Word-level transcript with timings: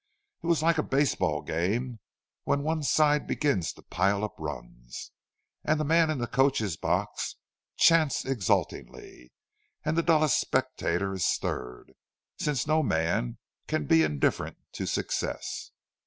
It 0.41 0.47
was 0.47 0.63
like 0.63 0.79
a 0.79 0.81
base 0.81 1.13
ball 1.13 1.43
game, 1.43 1.99
when 2.43 2.63
one 2.63 2.81
side 2.81 3.27
begins 3.27 3.71
to 3.73 3.83
pile 3.83 4.23
up 4.23 4.33
runs, 4.39 5.11
and 5.63 5.79
the 5.79 5.83
man 5.85 6.09
in 6.09 6.17
the 6.17 6.25
coacher's 6.25 6.75
box 6.75 7.35
chants 7.77 8.25
exultantly, 8.25 9.31
and 9.85 9.95
the 9.95 10.01
dullest 10.01 10.39
spectator 10.41 11.13
is 11.13 11.23
stirred—since 11.27 12.65
no 12.65 12.81
man 12.81 13.37
can 13.67 13.85
be 13.85 14.01
indifferent 14.01 14.57
to 14.71 14.87
success. 14.87 15.69